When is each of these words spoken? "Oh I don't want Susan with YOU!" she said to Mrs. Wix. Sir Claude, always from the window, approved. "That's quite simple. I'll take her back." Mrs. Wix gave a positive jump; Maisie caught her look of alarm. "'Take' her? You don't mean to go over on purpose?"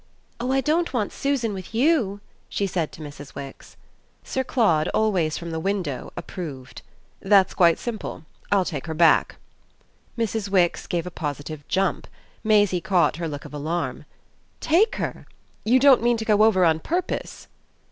"Oh 0.39 0.51
I 0.51 0.61
don't 0.61 0.95
want 0.95 1.11
Susan 1.13 1.53
with 1.53 1.75
YOU!" 1.75 2.21
she 2.49 2.65
said 2.65 2.91
to 2.93 3.01
Mrs. 3.03 3.35
Wix. 3.35 3.77
Sir 4.23 4.43
Claude, 4.43 4.87
always 4.95 5.37
from 5.37 5.51
the 5.51 5.59
window, 5.59 6.11
approved. 6.17 6.81
"That's 7.21 7.53
quite 7.53 7.77
simple. 7.77 8.23
I'll 8.51 8.65
take 8.65 8.87
her 8.87 8.95
back." 8.95 9.35
Mrs. 10.17 10.49
Wix 10.49 10.87
gave 10.87 11.05
a 11.05 11.11
positive 11.11 11.67
jump; 11.67 12.07
Maisie 12.43 12.81
caught 12.81 13.17
her 13.17 13.27
look 13.27 13.45
of 13.45 13.53
alarm. 13.53 14.05
"'Take' 14.59 14.95
her? 14.95 15.27
You 15.63 15.77
don't 15.77 16.01
mean 16.01 16.17
to 16.17 16.25
go 16.25 16.41
over 16.45 16.65
on 16.65 16.79
purpose?" 16.79 17.47